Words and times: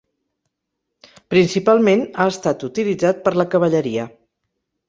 Principalment 1.33 2.03
ha 2.07 2.27
estat 2.33 2.65
utilitzat 2.71 3.23
per 3.29 3.37
la 3.43 3.49
cavalleria. 3.55 4.09